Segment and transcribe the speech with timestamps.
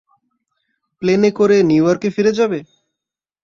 [1.01, 2.59] প্লেনে করে নিউ ইয়র্কে ফিরে যাবে?